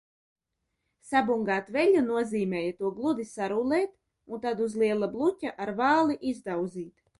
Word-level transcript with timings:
Sabungāt 1.09 1.69
veļu 1.75 2.01
nozīmēja 2.05 2.71
to 2.79 2.91
gludi 2.97 3.27
sarullēt 3.33 3.95
un 4.37 4.43
tad 4.49 4.65
uz 4.69 4.81
liela 4.85 5.13
bluķa 5.15 5.55
ar 5.67 5.77
vāli 5.85 6.21
izdauzīt. 6.35 6.93